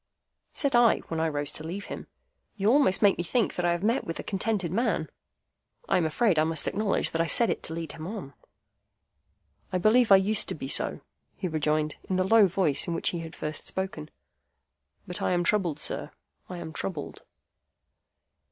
Said 0.51 0.75
I, 0.75 0.97
when 1.09 1.19
I 1.19 1.27
rose 1.29 1.51
to 1.51 1.63
leave 1.63 1.85
him, 1.85 2.07
"You 2.55 2.71
almost 2.71 3.03
make 3.03 3.19
me 3.19 3.23
think 3.23 3.53
that 3.53 3.65
I 3.67 3.71
have 3.71 3.83
met 3.83 4.03
with 4.03 4.17
a 4.19 4.23
contented 4.23 4.71
man." 4.71 5.11
(I 5.87 5.97
am 5.97 6.07
afraid 6.07 6.39
I 6.39 6.43
must 6.43 6.67
acknowledge 6.67 7.11
that 7.11 7.21
I 7.21 7.27
said 7.27 7.51
it 7.51 7.61
to 7.61 7.73
lead 7.75 7.91
him 7.91 8.07
on.) 8.07 8.33
"I 9.71 9.77
believe 9.77 10.11
I 10.11 10.15
used 10.15 10.49
to 10.49 10.55
be 10.55 10.67
so," 10.67 11.01
he 11.35 11.47
rejoined, 11.47 11.97
in 12.09 12.15
the 12.15 12.23
low 12.23 12.47
voice 12.47 12.87
in 12.87 12.95
which 12.95 13.09
he 13.09 13.19
had 13.19 13.35
first 13.35 13.67
spoken; 13.67 14.09
"but 15.05 15.21
I 15.21 15.33
am 15.33 15.43
troubled, 15.43 15.77
sir, 15.77 16.09
I 16.49 16.57
am 16.57 16.73
troubled." 16.73 17.21